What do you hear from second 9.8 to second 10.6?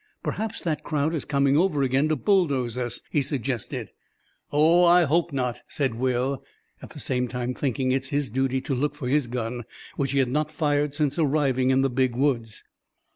which he had not